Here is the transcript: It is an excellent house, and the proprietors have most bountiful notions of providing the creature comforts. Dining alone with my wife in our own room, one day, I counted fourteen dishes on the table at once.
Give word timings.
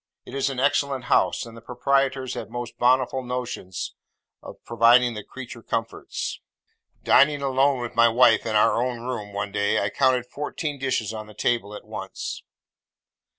It 0.25 0.33
is 0.33 0.49
an 0.49 0.59
excellent 0.59 1.03
house, 1.03 1.45
and 1.45 1.55
the 1.55 1.61
proprietors 1.61 2.33
have 2.33 2.49
most 2.49 2.79
bountiful 2.79 3.21
notions 3.21 3.93
of 4.41 4.55
providing 4.65 5.13
the 5.13 5.23
creature 5.23 5.61
comforts. 5.61 6.39
Dining 7.03 7.43
alone 7.43 7.81
with 7.81 7.93
my 7.93 8.07
wife 8.09 8.43
in 8.47 8.55
our 8.55 8.81
own 8.83 9.01
room, 9.01 9.31
one 9.31 9.51
day, 9.51 9.79
I 9.79 9.91
counted 9.91 10.25
fourteen 10.25 10.79
dishes 10.79 11.13
on 11.13 11.27
the 11.27 11.35
table 11.35 11.75
at 11.75 11.85
once. 11.85 12.41